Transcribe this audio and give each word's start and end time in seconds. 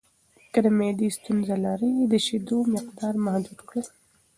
که 0.53 0.59
د 0.65 0.67
معدې 0.77 1.09
ستونزه 1.17 1.55
لرئ، 1.65 1.93
د 2.11 2.13
شیدو 2.25 2.57
مقدار 2.75 3.13
محدود 3.25 3.59
کړئ. 3.69 3.83